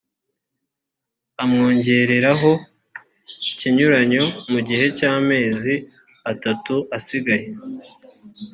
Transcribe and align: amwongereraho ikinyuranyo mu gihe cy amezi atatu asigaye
amwongereraho 1.43 2.51
ikinyuranyo 3.51 4.23
mu 4.51 4.59
gihe 4.67 4.85
cy 4.97 5.03
amezi 5.13 5.73
atatu 6.31 6.75
asigaye 6.97 7.47